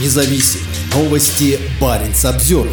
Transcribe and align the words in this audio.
независим. 0.00 0.60
Новости 0.94 1.58
Баренц 1.80 2.24
обзор. 2.24 2.68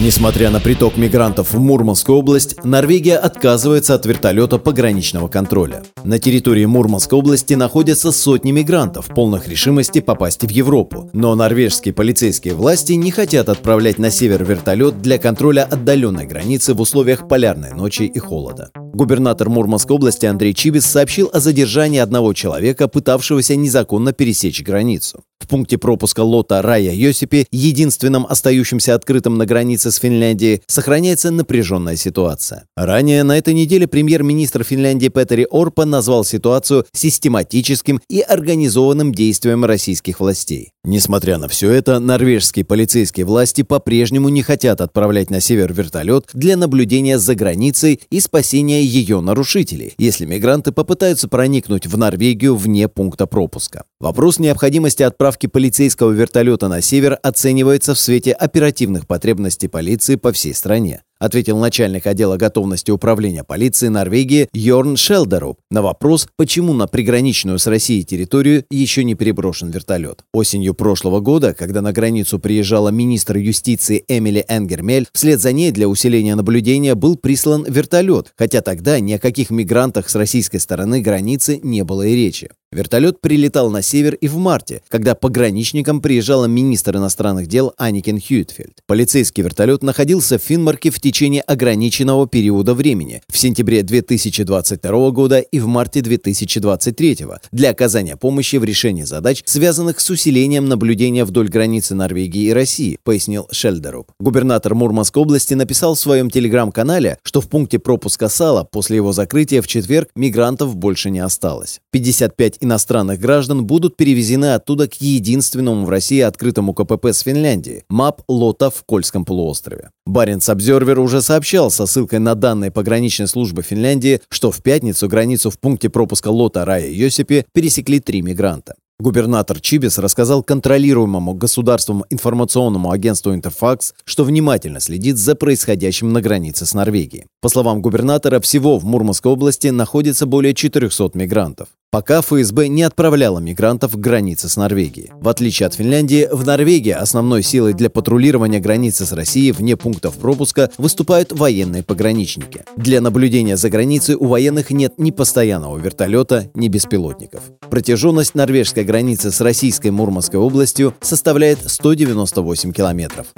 Несмотря 0.00 0.50
на 0.50 0.60
приток 0.60 0.96
мигрантов 0.96 1.52
в 1.52 1.58
Мурманскую 1.58 2.18
область, 2.18 2.62
Норвегия 2.62 3.16
отказывается 3.16 3.94
от 3.94 4.06
вертолета 4.06 4.58
пограничного 4.58 5.26
контроля. 5.26 5.82
На 6.04 6.20
территории 6.20 6.66
Мурманской 6.66 7.18
области 7.18 7.54
находятся 7.54 8.12
сотни 8.12 8.52
мигрантов, 8.52 9.06
полных 9.06 9.48
решимости 9.48 10.00
попасть 10.00 10.44
в 10.44 10.50
Европу. 10.50 11.10
Но 11.12 11.34
норвежские 11.34 11.94
полицейские 11.94 12.54
власти 12.54 12.92
не 12.92 13.10
хотят 13.10 13.48
отправлять 13.48 13.98
на 13.98 14.10
север 14.10 14.44
вертолет 14.44 15.02
для 15.02 15.18
контроля 15.18 15.64
отдаленной 15.64 16.26
границы 16.26 16.74
в 16.74 16.80
условиях 16.80 17.26
полярной 17.26 17.72
ночи 17.72 18.04
и 18.04 18.18
холода. 18.20 18.70
Губернатор 18.76 19.48
Мурманской 19.48 19.96
области 19.96 20.26
Андрей 20.26 20.54
Чибис 20.54 20.86
сообщил 20.86 21.28
о 21.32 21.40
задержании 21.40 21.98
одного 21.98 22.34
человека, 22.34 22.86
пытавшегося 22.86 23.56
незаконно 23.56 24.12
пересечь 24.12 24.62
границу. 24.62 25.24
Пункте 25.48 25.78
пропуска 25.78 26.20
лота 26.20 26.60
Рая 26.60 26.92
Йосипи, 26.92 27.46
единственном 27.50 28.26
остающемся 28.28 28.94
открытым 28.94 29.38
на 29.38 29.46
границе 29.46 29.90
с 29.90 29.96
Финляндией, 29.96 30.60
сохраняется 30.66 31.30
напряженная 31.30 31.96
ситуация. 31.96 32.64
Ранее 32.76 33.22
на 33.22 33.38
этой 33.38 33.54
неделе 33.54 33.88
премьер-министр 33.88 34.62
Финляндии 34.62 35.08
Петери 35.08 35.46
Орпа 35.50 35.86
назвал 35.86 36.24
ситуацию 36.24 36.84
систематическим 36.92 38.00
и 38.10 38.20
организованным 38.20 39.14
действием 39.14 39.64
российских 39.64 40.20
властей. 40.20 40.72
Несмотря 40.84 41.38
на 41.38 41.48
все 41.48 41.70
это, 41.70 41.98
норвежские 41.98 42.64
полицейские 42.64 43.26
власти 43.26 43.62
по-прежнему 43.62 44.28
не 44.28 44.42
хотят 44.42 44.80
отправлять 44.80 45.30
на 45.30 45.40
север 45.40 45.72
вертолет 45.72 46.26
для 46.32 46.56
наблюдения 46.56 47.18
за 47.18 47.34
границей 47.34 48.00
и 48.10 48.20
спасения 48.20 48.82
ее 48.82 49.20
нарушителей, 49.20 49.94
если 49.98 50.24
мигранты 50.24 50.72
попытаются 50.72 51.28
проникнуть 51.28 51.86
в 51.86 51.96
Норвегию 51.96 52.56
вне 52.56 52.88
пункта 52.88 53.26
пропуска. 53.26 53.84
Вопрос 54.00 54.38
необходимости 54.38 55.02
отправки 55.02 55.37
полицейского 55.46 56.10
вертолета 56.10 56.68
на 56.68 56.80
север 56.82 57.18
оценивается 57.22 57.94
в 57.94 57.98
свете 57.98 58.32
оперативных 58.32 59.06
потребностей 59.06 59.68
полиции 59.68 60.16
по 60.16 60.32
всей 60.32 60.54
стране 60.54 61.02
ответил 61.18 61.58
начальник 61.58 62.06
отдела 62.06 62.36
готовности 62.36 62.90
управления 62.90 63.44
полиции 63.44 63.88
Норвегии 63.88 64.48
Йорн 64.52 64.96
Шелдеруп 64.96 65.58
на 65.70 65.82
вопрос, 65.82 66.28
почему 66.36 66.72
на 66.72 66.86
приграничную 66.86 67.58
с 67.58 67.66
Россией 67.66 68.04
территорию 68.04 68.64
еще 68.70 69.04
не 69.04 69.14
переброшен 69.14 69.70
вертолет. 69.70 70.24
Осенью 70.32 70.74
прошлого 70.74 71.20
года, 71.20 71.54
когда 71.54 71.82
на 71.82 71.92
границу 71.92 72.38
приезжала 72.38 72.90
министр 72.90 73.36
юстиции 73.38 74.04
Эмили 74.08 74.44
Энгермель, 74.48 75.08
вслед 75.12 75.40
за 75.40 75.52
ней 75.52 75.70
для 75.70 75.88
усиления 75.88 76.34
наблюдения 76.34 76.94
был 76.94 77.16
прислан 77.16 77.64
вертолет, 77.68 78.32
хотя 78.36 78.60
тогда 78.60 79.00
ни 79.00 79.12
о 79.12 79.18
каких 79.18 79.50
мигрантах 79.50 80.08
с 80.08 80.14
российской 80.14 80.58
стороны 80.58 81.00
границы 81.00 81.60
не 81.62 81.84
было 81.84 82.02
и 82.02 82.14
речи. 82.14 82.50
Вертолет 82.70 83.22
прилетал 83.22 83.70
на 83.70 83.80
север 83.80 84.14
и 84.16 84.28
в 84.28 84.36
марте, 84.36 84.82
когда 84.88 85.14
пограничникам 85.14 86.02
приезжала 86.02 86.44
министр 86.44 86.98
иностранных 86.98 87.46
дел 87.46 87.72
Аникин 87.78 88.20
Хьюитфельд. 88.20 88.82
Полицейский 88.86 89.42
вертолет 89.42 89.82
находился 89.82 90.38
в 90.38 90.42
Финмарке 90.42 90.90
в 90.90 91.00
течение 91.00 91.40
ограниченного 91.40 92.28
периода 92.28 92.74
времени 92.74 93.22
в 93.26 93.38
сентябре 93.38 93.82
2022 93.82 95.10
года 95.12 95.38
и 95.38 95.58
в 95.60 95.66
марте 95.66 96.02
2023 96.02 97.18
для 97.52 97.70
оказания 97.70 98.16
помощи 98.16 98.56
в 98.56 98.64
решении 98.64 99.04
задач, 99.04 99.42
связанных 99.46 99.98
с 99.98 100.10
усилением 100.10 100.66
наблюдения 100.68 101.24
вдоль 101.24 101.48
границы 101.48 101.94
Норвегии 101.94 102.48
и 102.48 102.52
России, 102.52 102.98
пояснил 103.02 103.48
Шельдеруп. 103.50 104.12
Губернатор 104.20 104.74
Мурманской 104.74 105.22
области 105.22 105.54
написал 105.54 105.94
в 105.94 106.00
своем 106.00 106.28
телеграм-канале, 106.28 107.16
что 107.22 107.40
в 107.40 107.48
пункте 107.48 107.78
пропуска 107.78 108.28
Сала 108.28 108.64
после 108.64 108.96
его 108.96 109.12
закрытия 109.12 109.62
в 109.62 109.66
четверг 109.66 110.10
мигрантов 110.14 110.76
больше 110.76 111.08
не 111.08 111.20
осталось. 111.20 111.80
55 111.98 112.58
иностранных 112.60 113.18
граждан 113.18 113.66
будут 113.66 113.96
перевезены 113.96 114.54
оттуда 114.54 114.88
к 114.88 114.94
единственному 115.00 115.84
в 115.84 115.90
России 115.90 116.20
открытому 116.20 116.72
КПП 116.72 117.06
с 117.06 117.20
Финляндии– 117.20 117.82
МАП 117.88 118.22
Лота 118.28 118.70
в 118.70 118.84
Кольском 118.84 119.24
полуострове. 119.24 119.90
Баренц 120.06 120.48
Обзервер 120.48 121.00
уже 121.00 121.22
сообщал 121.22 121.70
со 121.70 121.86
ссылкой 121.86 122.20
на 122.20 122.34
данные 122.34 122.70
пограничной 122.70 123.26
службы 123.26 123.62
Финляндии, 123.62 124.20
что 124.28 124.52
в 124.52 124.62
пятницу 124.62 125.08
границу 125.08 125.50
в 125.50 125.58
пункте 125.58 125.88
пропуска 125.88 126.28
Лота 126.28 126.64
Рая 126.64 126.88
Йосипи 126.88 127.44
пересекли 127.52 127.98
три 127.98 128.22
мигранта. 128.22 128.74
Губернатор 129.00 129.60
Чибис 129.60 129.96
рассказал 129.98 130.42
контролируемому 130.42 131.32
государством 131.32 132.04
информационному 132.10 132.90
агентству 132.90 133.32
«Интерфакс», 133.32 133.94
что 134.04 134.24
внимательно 134.24 134.80
следит 134.80 135.18
за 135.18 135.36
происходящим 135.36 136.12
на 136.12 136.20
границе 136.20 136.66
с 136.66 136.74
Норвегией. 136.74 137.26
По 137.40 137.48
словам 137.48 137.80
губернатора, 137.80 138.40
всего 138.40 138.76
в 138.76 138.84
Мурманской 138.84 139.30
области 139.30 139.68
находится 139.68 140.26
более 140.26 140.52
400 140.52 141.10
мигрантов. 141.14 141.68
Пока 141.90 142.20
ФСБ 142.20 142.68
не 142.68 142.82
отправляла 142.82 143.38
мигрантов 143.38 143.92
к 143.92 143.96
границе 143.96 144.50
с 144.50 144.58
Норвегией. 144.58 145.10
В 145.22 145.26
отличие 145.26 145.66
от 145.66 145.72
Финляндии, 145.72 146.28
в 146.30 146.44
Норвегии 146.44 146.90
основной 146.90 147.42
силой 147.42 147.72
для 147.72 147.88
патрулирования 147.88 148.60
границы 148.60 149.06
с 149.06 149.12
Россией 149.12 149.52
вне 149.52 149.74
пунктов 149.74 150.18
пропуска 150.18 150.70
выступают 150.76 151.32
военные 151.32 151.82
пограничники. 151.82 152.64
Для 152.76 153.00
наблюдения 153.00 153.56
за 153.56 153.70
границей 153.70 154.16
у 154.16 154.26
военных 154.26 154.70
нет 154.70 154.98
ни 154.98 155.10
постоянного 155.10 155.78
вертолета, 155.78 156.50
ни 156.52 156.68
беспилотников. 156.68 157.44
Протяженность 157.70 158.34
норвежской 158.34 158.84
границы 158.84 159.30
с 159.30 159.40
российской 159.40 159.90
Мурманской 159.90 160.38
областью 160.38 160.94
составляет 161.00 161.58
198 161.70 162.72
километров. 162.72 163.28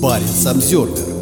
Баренц 0.00 0.46
обзервер 0.46 1.19